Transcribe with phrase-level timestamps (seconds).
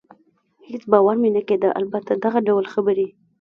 [0.69, 3.07] هېڅ باور مې نه کېده، البته دغه ډول خبرې.